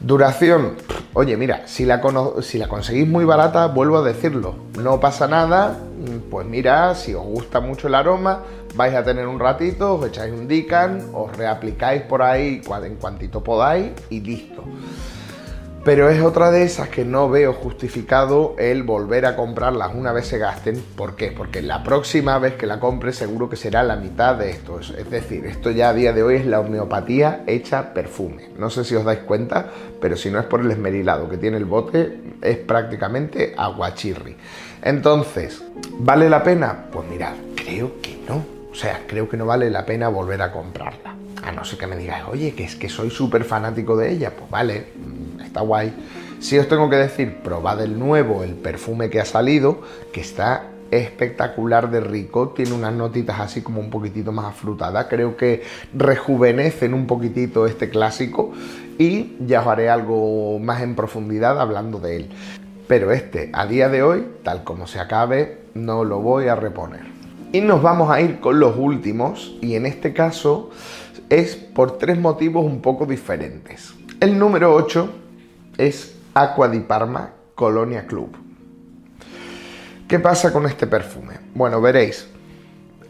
Duración, 0.00 0.76
oye, 1.12 1.36
mira, 1.36 1.66
si 1.66 1.84
la, 1.84 2.00
si 2.42 2.58
la 2.58 2.68
conseguís 2.68 3.06
muy 3.06 3.24
barata, 3.24 3.66
vuelvo 3.66 3.98
a 3.98 4.02
decirlo, 4.02 4.56
no 4.78 4.98
pasa 5.00 5.28
nada, 5.28 5.78
pues 6.30 6.46
mira, 6.46 6.94
si 6.94 7.14
os 7.14 7.24
gusta 7.24 7.60
mucho 7.60 7.88
el 7.88 7.94
aroma, 7.94 8.40
vais 8.74 8.94
a 8.94 9.04
tener 9.04 9.26
un 9.26 9.38
ratito, 9.38 9.94
os 9.94 10.06
echáis 10.06 10.32
un 10.32 10.48
Dican, 10.48 11.10
os 11.12 11.36
reaplicáis 11.36 12.02
por 12.02 12.22
ahí 12.22 12.62
en 12.84 12.96
cuantito 12.96 13.42
podáis 13.42 13.92
y 14.10 14.20
listo. 14.20 14.64
Pero 15.84 16.08
es 16.08 16.22
otra 16.22 16.52
de 16.52 16.62
esas 16.62 16.90
que 16.90 17.04
no 17.04 17.28
veo 17.28 17.52
justificado 17.54 18.54
el 18.56 18.84
volver 18.84 19.26
a 19.26 19.34
comprarlas 19.34 19.92
una 19.92 20.12
vez 20.12 20.28
se 20.28 20.38
gasten. 20.38 20.80
¿Por 20.94 21.16
qué? 21.16 21.32
Porque 21.32 21.60
la 21.60 21.82
próxima 21.82 22.38
vez 22.38 22.54
que 22.54 22.68
la 22.68 22.78
compre 22.78 23.12
seguro 23.12 23.50
que 23.50 23.56
será 23.56 23.82
la 23.82 23.96
mitad 23.96 24.36
de 24.36 24.50
esto. 24.50 24.78
Es 24.78 25.10
decir, 25.10 25.44
esto 25.44 25.72
ya 25.72 25.88
a 25.88 25.92
día 25.92 26.12
de 26.12 26.22
hoy 26.22 26.36
es 26.36 26.46
la 26.46 26.60
homeopatía 26.60 27.42
hecha 27.48 27.92
perfume. 27.94 28.50
No 28.56 28.70
sé 28.70 28.84
si 28.84 28.94
os 28.94 29.04
dais 29.04 29.20
cuenta, 29.20 29.70
pero 30.00 30.16
si 30.16 30.30
no 30.30 30.38
es 30.38 30.46
por 30.46 30.60
el 30.60 30.70
esmerilado 30.70 31.28
que 31.28 31.36
tiene 31.36 31.56
el 31.56 31.64
bote, 31.64 32.16
es 32.40 32.58
prácticamente 32.58 33.52
aguachirri. 33.56 34.36
Entonces, 34.82 35.64
¿vale 35.98 36.30
la 36.30 36.44
pena? 36.44 36.86
Pues 36.92 37.08
mirad, 37.08 37.34
creo 37.56 38.00
que 38.00 38.20
no. 38.28 38.44
O 38.70 38.74
sea, 38.76 39.00
creo 39.08 39.28
que 39.28 39.36
no 39.36 39.46
vale 39.46 39.68
la 39.68 39.84
pena 39.84 40.08
volver 40.08 40.42
a 40.42 40.52
comprarla. 40.52 41.16
A 41.42 41.50
no 41.50 41.64
ser 41.64 41.76
que 41.76 41.88
me 41.88 41.96
digáis, 41.96 42.24
oye, 42.30 42.54
que 42.54 42.62
es 42.62 42.76
que 42.76 42.88
soy 42.88 43.10
súper 43.10 43.42
fanático 43.42 43.96
de 43.96 44.12
ella. 44.12 44.30
Pues 44.30 44.48
vale, 44.48 44.86
está 45.52 45.60
guay. 45.60 45.92
Si 46.40 46.58
os 46.58 46.66
tengo 46.66 46.88
que 46.88 46.96
decir, 46.96 47.36
probad 47.44 47.82
el 47.82 47.98
nuevo, 47.98 48.42
el 48.42 48.54
perfume 48.54 49.10
que 49.10 49.20
ha 49.20 49.26
salido, 49.26 49.82
que 50.12 50.22
está 50.22 50.70
espectacular 50.90 51.90
de 51.90 52.00
rico, 52.00 52.48
tiene 52.50 52.72
unas 52.72 52.92
notitas 52.92 53.38
así 53.38 53.60
como 53.62 53.80
un 53.80 53.90
poquitito 53.90 54.32
más 54.32 54.46
afrutadas, 54.46 55.06
creo 55.08 55.36
que 55.36 55.62
rejuvenecen 55.94 56.94
un 56.94 57.06
poquitito 57.06 57.66
este 57.66 57.88
clásico 57.90 58.52
y 58.98 59.36
ya 59.40 59.60
os 59.60 59.66
haré 59.68 59.88
algo 59.88 60.58
más 60.58 60.82
en 60.82 60.94
profundidad 60.94 61.60
hablando 61.60 61.98
de 62.00 62.16
él. 62.16 62.30
Pero 62.88 63.12
este, 63.12 63.50
a 63.52 63.66
día 63.66 63.88
de 63.88 64.02
hoy, 64.02 64.26
tal 64.42 64.64
como 64.64 64.86
se 64.86 65.00
acabe, 65.00 65.62
no 65.74 66.04
lo 66.04 66.20
voy 66.20 66.48
a 66.48 66.56
reponer. 66.56 67.02
Y 67.52 67.60
nos 67.60 67.82
vamos 67.82 68.10
a 68.10 68.20
ir 68.20 68.40
con 68.40 68.58
los 68.58 68.76
últimos 68.76 69.56
y 69.60 69.76
en 69.76 69.86
este 69.86 70.12
caso 70.12 70.70
es 71.28 71.56
por 71.56 71.98
tres 71.98 72.18
motivos 72.18 72.64
un 72.64 72.80
poco 72.82 73.06
diferentes. 73.06 73.94
El 74.20 74.38
número 74.38 74.74
8 74.74 75.21
es 75.86 76.14
Aqua 76.34 76.68
di 76.68 76.80
Parma 76.80 77.30
Colonia 77.54 78.06
Club. 78.06 78.36
¿Qué 80.06 80.18
pasa 80.18 80.52
con 80.52 80.66
este 80.66 80.86
perfume? 80.86 81.34
Bueno, 81.54 81.80
veréis. 81.80 82.28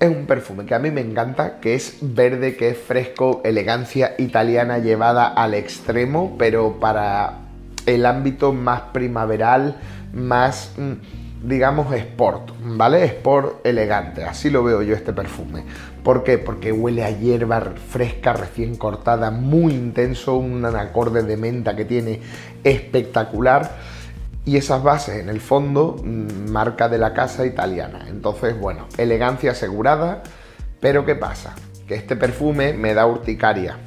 Es 0.00 0.09
un 0.09 0.26
perfume 0.26 0.64
que 0.64 0.75
a 0.75 0.79
mí 0.79 0.91
me 0.91 1.00
encanta, 1.00 1.61
que 1.61 1.75
es 1.75 1.99
verde, 2.00 2.57
que 2.57 2.71
es 2.71 2.79
fresco, 2.79 3.41
elegancia 3.45 4.14
italiana 4.19 4.79
llevada 4.79 5.29
al 5.29 5.55
extremo, 5.55 6.37
pero 6.38 6.81
para 6.81 7.41
el 7.87 8.07
ámbito 8.07 8.52
más 8.52 8.81
primaveral, 8.93 9.76
más, 10.12 10.73
mm, 10.76 11.22
digamos, 11.43 11.93
sport, 11.95 12.51
¿vale? 12.63 13.05
Sport 13.05 13.67
elegante, 13.67 14.25
así 14.25 14.51
lo 14.51 14.63
veo 14.63 14.83
yo 14.83 14.95
este 14.95 15.13
perfume. 15.13 15.65
¿Por 16.03 16.25
qué? 16.25 16.39
Porque 16.39 16.73
huele 16.73 17.05
a 17.05 17.11
hierba 17.11 17.61
fresca, 17.61 18.33
recién 18.33 18.77
cortada, 18.77 19.31
muy 19.31 19.73
intenso, 19.73 20.37
un 20.37 20.65
acorde 20.65 21.23
de 21.23 21.37
menta 21.37 21.77
que 21.77 21.85
tiene 21.85 22.21
espectacular 22.65 23.77
y 24.45 24.57
esas 24.57 24.83
bases 24.83 25.21
en 25.21 25.29
el 25.29 25.41
fondo 25.41 25.97
mm, 26.03 26.51
marca 26.51 26.89
de 26.89 26.99
la 26.99 27.13
casa 27.13 27.47
italiana. 27.47 28.07
Entonces, 28.09 28.59
bueno, 28.59 28.87
elegancia 28.99 29.53
asegurada, 29.53 30.23
pero 30.81 31.05
¿qué 31.05 31.15
pasa? 31.15 31.55
Que 31.87 31.95
este 31.95 32.17
perfume 32.17 32.73
me 32.73 32.95
da 32.95 33.07
urticaria. 33.07 33.79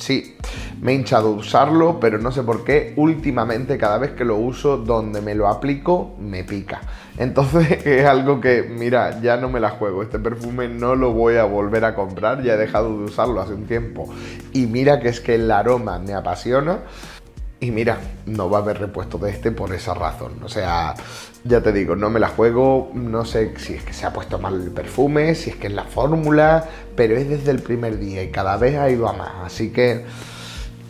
Sí, 0.00 0.34
me 0.80 0.92
he 0.92 0.94
hinchado 0.94 1.30
usarlo, 1.30 2.00
pero 2.00 2.18
no 2.18 2.32
sé 2.32 2.42
por 2.42 2.64
qué, 2.64 2.94
últimamente 2.96 3.76
cada 3.76 3.98
vez 3.98 4.12
que 4.12 4.24
lo 4.24 4.36
uso, 4.38 4.78
donde 4.78 5.20
me 5.20 5.34
lo 5.34 5.46
aplico, 5.46 6.16
me 6.18 6.42
pica. 6.42 6.80
Entonces 7.18 7.70
es 7.86 8.06
algo 8.06 8.40
que, 8.40 8.62
mira, 8.62 9.20
ya 9.20 9.36
no 9.36 9.50
me 9.50 9.60
la 9.60 9.68
juego, 9.68 10.02
este 10.02 10.18
perfume 10.18 10.68
no 10.68 10.94
lo 10.94 11.12
voy 11.12 11.36
a 11.36 11.44
volver 11.44 11.84
a 11.84 11.94
comprar, 11.94 12.42
ya 12.42 12.54
he 12.54 12.56
dejado 12.56 12.96
de 12.96 13.04
usarlo 13.04 13.42
hace 13.42 13.52
un 13.52 13.66
tiempo. 13.66 14.08
Y 14.54 14.66
mira 14.66 15.00
que 15.00 15.10
es 15.10 15.20
que 15.20 15.34
el 15.34 15.50
aroma 15.50 15.98
me 15.98 16.14
apasiona, 16.14 16.78
y 17.60 17.70
mira, 17.70 18.00
no 18.24 18.48
va 18.48 18.58
a 18.58 18.62
haber 18.62 18.78
repuesto 18.78 19.18
de 19.18 19.30
este 19.30 19.50
por 19.50 19.74
esa 19.74 19.92
razón. 19.92 20.42
O 20.42 20.48
sea, 20.48 20.94
ya 21.44 21.62
te 21.62 21.72
digo, 21.72 21.94
no 21.94 22.08
me 22.08 22.18
la 22.18 22.28
juego, 22.28 22.90
no 22.94 23.26
sé 23.26 23.52
si 23.58 23.74
es 23.74 23.84
que 23.84 23.92
se 23.92 24.06
ha 24.06 24.12
puesto 24.14 24.38
mal 24.38 24.54
el 24.54 24.70
perfume, 24.70 25.34
si 25.34 25.50
es 25.50 25.56
que 25.56 25.66
es 25.66 25.72
la 25.74 25.84
fórmula, 25.84 26.66
pero 26.96 27.16
es 27.16 27.28
desde 27.28 27.50
el 27.50 27.60
primer 27.60 27.98
día 27.98 28.22
y 28.22 28.30
cada 28.30 28.56
vez 28.56 28.78
ha 28.78 28.88
ido 28.88 29.08
a 29.08 29.12
más. 29.12 29.32
Así 29.44 29.70
que 29.70 30.06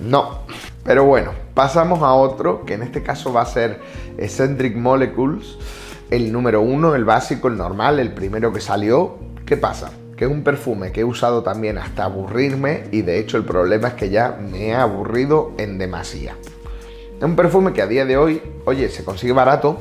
no. 0.01 0.43
Pero 0.85 1.05
bueno, 1.05 1.33
pasamos 1.55 2.03
a 2.03 2.15
otro, 2.15 2.65
que 2.65 2.75
en 2.75 2.83
este 2.83 3.03
caso 3.03 3.33
va 3.33 3.43
a 3.43 3.47
ser 3.47 3.81
Eccentric 4.17 4.77
Molecules, 4.77 5.57
el 6.11 6.33
número 6.33 6.61
uno, 6.63 6.95
el 6.95 7.05
básico, 7.05 7.49
el 7.49 7.57
normal, 7.57 7.99
el 7.99 8.13
primero 8.13 8.53
que 8.53 8.61
salió. 8.61 9.19
¿Qué 9.45 9.57
pasa? 9.57 9.91
que 10.17 10.27
es 10.27 10.31
un 10.31 10.43
perfume 10.43 10.93
que 10.93 11.01
he 11.01 11.05
usado 11.05 11.43
también 11.43 11.79
hasta 11.79 12.05
aburrirme 12.05 12.85
y 12.93 13.01
de 13.01 13.19
hecho 13.19 13.39
el 13.39 13.45
problema 13.47 13.89
es 13.89 13.95
que 13.95 14.11
ya 14.11 14.33
me 14.39 14.67
he 14.67 14.75
aburrido 14.75 15.53
en 15.57 15.79
demasía. 15.79 16.37
Es 17.21 17.25
un 17.25 17.37
perfume 17.37 17.75
que 17.75 17.83
a 17.83 17.87
día 17.87 18.07
de 18.07 18.17
hoy, 18.17 18.41
oye, 18.65 18.89
se 18.89 19.05
consigue 19.05 19.35
barato. 19.35 19.79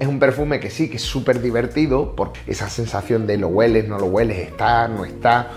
Es 0.00 0.08
un 0.08 0.18
perfume 0.18 0.58
que 0.58 0.68
sí, 0.68 0.90
que 0.90 0.96
es 0.96 1.02
súper 1.02 1.40
divertido, 1.40 2.16
por 2.16 2.32
esa 2.48 2.68
sensación 2.68 3.24
de 3.24 3.36
lo 3.36 3.46
hueles, 3.46 3.86
no 3.86 4.00
lo 4.00 4.06
hueles, 4.06 4.36
está, 4.38 4.88
no 4.88 5.04
está. 5.04 5.50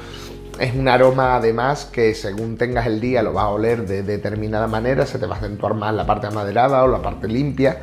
Es 0.60 0.76
un 0.76 0.88
aroma 0.88 1.36
además 1.36 1.86
que 1.86 2.14
según 2.14 2.58
tengas 2.58 2.86
el 2.86 3.02
día 3.02 3.24
lo 3.24 3.34
vas 3.34 3.46
a 3.46 3.48
oler 3.48 3.88
de 3.88 4.04
determinada 4.04 4.68
manera, 4.68 5.08
se 5.08 5.18
te 5.18 5.26
va 5.26 5.34
a 5.34 5.38
acentuar 5.40 5.74
más 5.74 5.96
la 5.96 6.06
parte 6.06 6.28
amaderada 6.28 6.84
o 6.84 6.88
la 6.88 7.02
parte 7.02 7.28
limpia. 7.28 7.80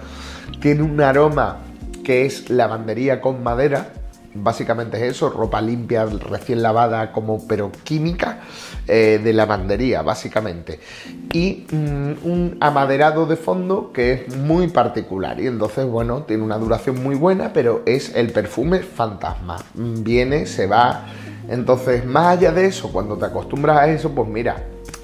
Tiene 0.61 0.85
un 0.85 1.01
aroma 1.01 1.65
que 2.05 2.25
es 2.25 2.49
lavandería 2.49 3.21
con 3.21 3.43
madera, 3.43 3.93
básicamente 4.35 4.97
es 4.97 5.15
eso, 5.15 5.31
ropa 5.31 5.61
limpia, 5.61 6.07
recién 6.07 6.63
lavada, 6.63 7.13
como 7.13 7.47
pero 7.47 7.71
química, 7.85 8.41
eh, 8.87 9.21
de 9.23 9.33
lavandería, 9.33 10.03
básicamente. 10.03 10.81
Y 11.33 11.67
mm, 11.71 12.27
un 12.27 12.57
amaderado 12.61 13.27
de 13.27 13.37
fondo 13.37 13.93
que 13.93 14.13
es 14.13 14.37
muy 14.37 14.69
particular. 14.69 15.41
Y 15.41 15.47
entonces, 15.47 15.87
bueno, 15.87 16.23
tiene 16.23 16.43
una 16.43 16.59
duración 16.59 17.03
muy 17.03 17.15
buena, 17.15 17.53
pero 17.53 17.83
es 17.87 18.15
el 18.15 18.33
perfume 18.33 18.81
fantasma. 18.81 19.59
Viene, 19.75 20.47
se 20.47 20.67
va. 20.67 21.07
Entonces, 21.49 22.05
más 22.05 22.39
allá 22.39 22.53
de 22.53 22.67
eso, 22.67 22.93
cuando 22.93 23.17
te 23.17 23.27
acostumbras 23.27 23.79
a 23.79 23.89
eso, 23.89 24.11
pues 24.11 24.29
mira, 24.29 24.57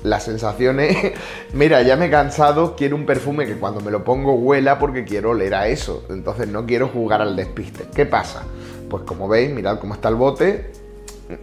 la 0.05 0.21
sensación 0.21 0.81
es, 0.81 0.97
mira, 1.53 1.83
ya 1.83 1.97
me 1.97 2.07
he 2.07 2.11
cansado, 2.11 2.77
quiero 2.77 2.97
un 2.97 3.07
perfume 3.07 3.47
que 3.47 3.55
cuando 3.55 3.81
me 3.81 3.91
lo 3.91 4.05
pongo 4.05 4.35
huela 4.35 4.79
porque 4.79 5.05
quiero 5.05 5.31
oler 5.31 5.55
a 5.55 5.69
eso. 5.69 6.05
Entonces 6.11 6.49
no 6.49 6.67
quiero 6.67 6.89
jugar 6.89 7.21
al 7.23 7.37
despiste. 7.37 7.85
¿Qué 7.95 8.07
pasa? 8.07 8.45
Pues 8.89 9.03
como 9.05 9.29
veis, 9.29 9.51
mirad 9.51 9.79
cómo 9.79 9.95
está 9.95 10.09
el 10.09 10.15
bote, 10.15 10.73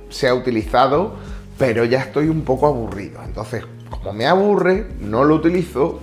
se 0.09 0.27
ha 0.27 0.33
utilizado, 0.33 1.13
pero 1.57 1.85
ya 1.85 1.99
estoy 1.99 2.29
un 2.29 2.41
poco 2.41 2.67
aburrido. 2.67 3.21
Entonces, 3.23 3.63
como 3.89 4.13
me 4.13 4.25
aburre, 4.25 4.87
no 4.99 5.23
lo 5.23 5.35
utilizo, 5.35 5.99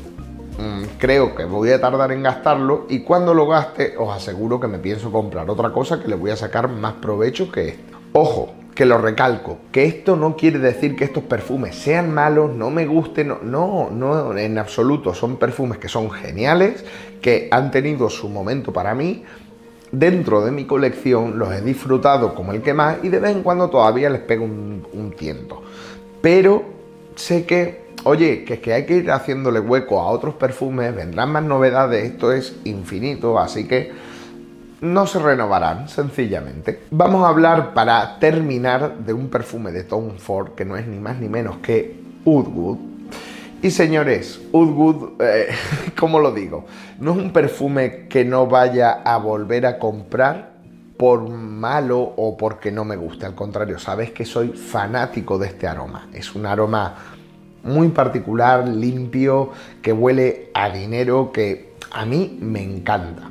mm, 0.59 0.99
creo 0.99 1.35
que 1.35 1.45
voy 1.45 1.71
a 1.71 1.81
tardar 1.81 2.13
en 2.13 2.23
gastarlo 2.23 2.87
y 2.89 3.01
cuando 3.01 3.35
lo 3.35 3.47
gaste 3.47 3.95
os 3.99 4.15
aseguro 4.15 4.61
que 4.61 4.69
me 4.69 4.79
pienso 4.79 5.11
comprar 5.11 5.51
otra 5.51 5.73
cosa 5.73 6.01
que 6.01 6.09
le 6.09 6.17
voy 6.17 6.31
a 6.31 6.37
sacar 6.37 6.69
más 6.69 6.95
provecho 6.95 7.51
que 7.51 7.69
esto. 7.69 7.99
Ojo, 8.13 8.55
que 8.75 8.87
lo 8.87 8.99
recalco, 8.99 9.59
que 9.71 9.85
esto 9.85 10.17
no 10.17 10.37
quiere 10.37 10.59
decir 10.59 10.97
que 10.97 11.05
estos 11.05 11.25
perfumes 11.25 11.77
sean 11.77 12.13
malos, 12.13 12.55
no 12.55 12.71
me 12.71 12.87
gusten, 12.87 13.29
no, 13.29 13.41
no, 13.43 13.91
no, 13.91 14.37
en 14.37 14.59
absoluto, 14.59 15.15
son 15.15 15.37
perfumes 15.37 15.79
que 15.79 15.89
son 15.89 16.11
geniales, 16.11 16.85
que 17.21 17.49
han 17.51 17.71
tenido 17.71 18.09
su 18.09 18.29
momento 18.29 18.73
para 18.73 18.95
mí, 18.95 19.25
dentro 19.93 20.43
de 20.45 20.51
mi 20.51 20.65
colección 20.65 21.39
los 21.39 21.53
he 21.53 21.61
disfrutado 21.61 22.35
como 22.35 22.53
el 22.53 22.63
que 22.63 22.75
más 22.75 22.97
y 23.03 23.11
de 23.11 23.21
vez 23.21 23.37
en 23.37 23.43
cuando 23.43 23.69
todavía 23.69 24.11
les 24.11 24.23
pego 24.23 24.45
un, 24.45 25.15
tiento. 25.17 25.63
Pero 26.21 26.65
sé 27.15 27.45
que, 27.45 27.85
oye, 28.05 28.45
que 28.45 28.55
es 28.55 28.61
que 28.61 28.73
hay 28.73 28.87
que 28.87 28.97
ir 28.97 29.11
haciéndole 29.11 29.61
hueco 29.61 30.01
a 30.01 30.07
otros 30.09 30.35
perfumes, 30.35 30.97
vendrán 30.97 31.31
más 31.31 31.45
novedades, 31.45 32.05
esto 32.05 32.33
es 32.33 32.57
infinito, 32.65 33.39
así 33.39 33.69
que 33.69 33.93
no 34.81 35.07
se 35.07 35.19
renovarán, 35.19 35.89
sencillamente. 35.89 36.81
Vamos 36.91 37.25
a 37.25 37.29
hablar 37.29 37.75
para 37.75 38.19
terminar 38.19 38.99
de 38.99 39.13
un 39.13 39.29
perfume 39.29 39.71
de 39.71 39.85
Tom 39.85 40.17
Ford 40.17 40.53
que 40.57 40.65
no 40.65 40.77
es 40.77 40.87
ni 40.87 40.99
más 40.99 41.21
ni 41.21 41.29
menos 41.29 41.59
que 41.59 42.01
Woodwood 42.25 42.92
y 43.62 43.71
señores, 43.71 44.40
Woodwood, 44.52 45.21
eh, 45.21 45.49
¿cómo 45.99 46.19
lo 46.19 46.33
digo? 46.33 46.66
No 46.99 47.12
es 47.12 47.19
un 47.19 47.33
perfume 47.33 48.09
que 48.09 48.25
no 48.25 48.47
vaya 48.47 49.02
a 49.04 49.16
volver 49.19 49.66
a 49.66 49.78
comprar 49.78 50.52
por 50.97 51.28
malo 51.28 52.00
o 52.00 52.37
porque 52.37 52.71
no 52.71 52.85
me 52.85 52.97
guste. 52.97 53.26
Al 53.26 53.35
contrario, 53.35 53.78
sabes 53.78 54.11
que 54.11 54.25
soy 54.25 54.49
fanático 54.49 55.38
de 55.38 55.49
este 55.49 55.66
aroma. 55.66 56.09
Es 56.12 56.35
un 56.35 56.47
aroma 56.47 56.95
muy 57.64 57.88
particular, 57.88 58.69
limpio, 58.69 59.50
que 59.81 59.92
huele 59.92 60.50
a 60.54 60.71
dinero, 60.71 61.31
que 61.33 61.73
a 61.92 62.04
mí 62.04 62.38
me 62.40 62.62
encanta. 62.62 63.31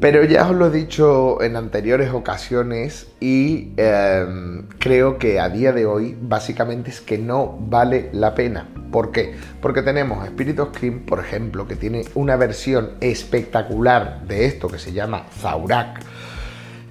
Pero 0.00 0.24
ya 0.24 0.48
os 0.48 0.56
lo 0.56 0.66
he 0.66 0.70
dicho 0.70 1.40
en 1.42 1.56
anteriores 1.56 2.12
ocasiones 2.12 3.06
y 3.20 3.72
em, 3.76 4.66
creo 4.78 5.18
que 5.18 5.40
a 5.40 5.48
día 5.48 5.72
de 5.72 5.86
hoy 5.86 6.16
básicamente 6.20 6.90
es 6.90 7.00
que 7.00 7.16
no 7.16 7.56
vale 7.58 8.10
la 8.12 8.34
pena. 8.34 8.68
¿Por 8.90 9.12
qué? 9.12 9.34
Porque 9.60 9.82
tenemos 9.82 10.24
Spirit 10.26 10.58
of 10.60 10.76
Cream, 10.76 11.00
por 11.00 11.20
ejemplo, 11.20 11.66
que 11.66 11.76
tiene 11.76 12.04
una 12.14 12.36
versión 12.36 12.92
espectacular 13.00 14.22
de 14.26 14.46
esto 14.46 14.68
que 14.68 14.78
se 14.78 14.92
llama 14.92 15.26
Zaurak. 15.40 16.00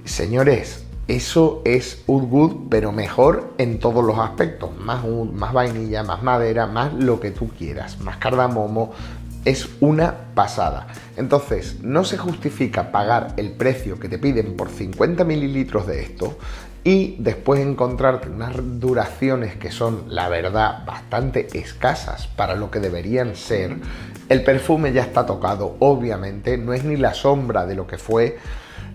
Señores, 0.06 0.84
eso 1.08 1.62
es 1.66 2.04
Wood 2.08 2.70
pero 2.70 2.94
mejor 2.94 3.54
en 3.58 3.80
todos 3.80 4.04
los 4.06 4.18
aspectos. 4.20 4.70
Más, 4.78 5.04
más 5.34 5.52
vainilla, 5.52 6.02
más 6.02 6.24
madera, 6.24 6.66
más 6.66 6.94
lo 6.94 7.20
que 7.20 7.32
tú 7.32 7.50
quieras. 7.50 8.00
Más 8.00 8.18
cardamomo, 8.18 8.94
es 9.46 9.70
una 9.80 10.16
pasada. 10.34 10.88
Entonces, 11.18 11.82
no 11.82 12.04
se 12.04 12.18
justifica 12.18 12.92
pagar 12.92 13.34
el 13.38 13.52
precio 13.52 14.00
que 14.00 14.10
te 14.10 14.18
piden 14.18 14.56
por 14.56 14.70
50 14.70 15.24
mililitros 15.24 15.88
de 15.88 16.02
esto 16.02 16.38
y 16.84 17.16
después 17.20 17.62
encontrarte 17.62 18.30
unas 18.30 18.56
duraciones 18.80 19.56
que 19.56 19.72
son, 19.72 20.06
la 20.10 20.28
verdad, 20.28 20.86
bastante 20.86 21.48
escasas 21.58 22.28
para 22.28 22.56
lo 22.56 22.72
que 22.72 22.80
deberían 22.80 23.36
ser. 23.36 23.78
El 24.30 24.44
perfume 24.44 24.92
ya 24.92 25.04
está 25.04 25.26
tocado, 25.26 25.76
obviamente, 25.80 26.58
no 26.58 26.74
es 26.74 26.84
ni 26.84 26.98
la 26.98 27.14
sombra 27.14 27.66
de 27.66 27.76
lo 27.76 27.88
que 27.88 27.98
fue. 27.98 28.38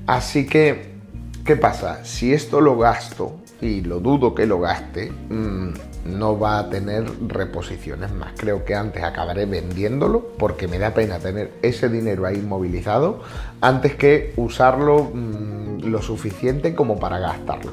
Así 0.07 0.47
que, 0.47 0.97
¿qué 1.45 1.57
pasa? 1.57 2.05
Si 2.05 2.33
esto 2.33 2.61
lo 2.61 2.76
gasto, 2.76 3.38
y 3.61 3.81
lo 3.81 4.00
dudo 4.00 4.35
que 4.35 4.47
lo 4.47 4.61
gaste, 4.61 5.11
mm, 5.11 5.71
no 6.09 6.38
va 6.38 6.59
a 6.59 6.71
tener 6.71 7.05
reposiciones 7.27 8.12
más. 8.12 8.33
Creo 8.37 8.65
que 8.65 8.75
antes 8.75 9.03
acabaré 9.03 9.47
vendiéndolo 9.47 10.29
porque 10.38 10.69
me 10.69 10.79
da 10.79 10.95
pena 10.95 11.19
tener 11.19 11.53
ese 11.62 11.88
dinero 11.88 12.27
ahí 12.27 12.37
inmovilizado 12.37 13.23
antes 13.61 13.95
que 13.95 14.33
usarlo 14.37 15.11
mm, 15.12 15.85
lo 15.85 16.03
suficiente 16.03 16.75
como 16.75 16.99
para 16.99 17.19
gastarlo. 17.19 17.73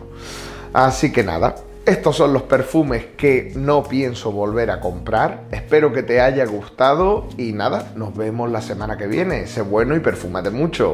Así 0.74 1.12
que 1.12 1.24
nada, 1.24 1.56
estos 1.86 2.16
son 2.16 2.34
los 2.34 2.42
perfumes 2.42 3.06
que 3.16 3.54
no 3.56 3.84
pienso 3.84 4.32
volver 4.32 4.72
a 4.72 4.80
comprar. 4.80 5.44
Espero 5.52 5.94
que 5.94 6.02
te 6.02 6.20
haya 6.20 6.44
gustado 6.46 7.28
y 7.38 7.54
nada, 7.54 7.92
nos 7.96 8.18
vemos 8.18 8.52
la 8.52 8.62
semana 8.62 8.98
que 8.98 9.06
viene. 9.06 9.46
Sé 9.46 9.62
bueno 9.62 9.96
y 9.96 10.00
perfúmate 10.00 10.50
mucho. 10.50 10.84